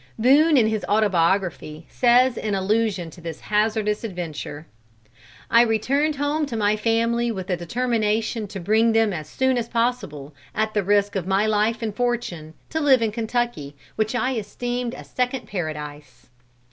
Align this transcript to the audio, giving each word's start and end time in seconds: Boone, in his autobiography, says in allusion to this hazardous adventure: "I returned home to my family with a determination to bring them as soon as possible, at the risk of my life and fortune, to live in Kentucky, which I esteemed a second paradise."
Boone, 0.17 0.57
in 0.57 0.65
his 0.65 0.83
autobiography, 0.89 1.85
says 1.87 2.35
in 2.35 2.55
allusion 2.55 3.11
to 3.11 3.21
this 3.21 3.39
hazardous 3.39 4.03
adventure: 4.03 4.65
"I 5.51 5.61
returned 5.61 6.15
home 6.15 6.47
to 6.47 6.57
my 6.57 6.75
family 6.75 7.31
with 7.31 7.51
a 7.51 7.55
determination 7.55 8.47
to 8.47 8.59
bring 8.59 8.93
them 8.93 9.13
as 9.13 9.29
soon 9.29 9.59
as 9.59 9.69
possible, 9.69 10.33
at 10.55 10.73
the 10.73 10.81
risk 10.83 11.15
of 11.15 11.27
my 11.27 11.45
life 11.45 11.83
and 11.83 11.95
fortune, 11.95 12.55
to 12.71 12.79
live 12.81 13.03
in 13.03 13.11
Kentucky, 13.11 13.75
which 13.95 14.15
I 14.15 14.33
esteemed 14.37 14.95
a 14.95 15.03
second 15.03 15.45
paradise." 15.47 16.31